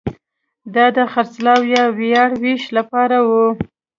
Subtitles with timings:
[0.73, 3.45] دا د خرڅلاو یا وړیا وېش لپاره وو